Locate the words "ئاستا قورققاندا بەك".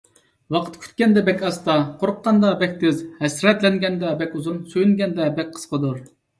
1.49-2.75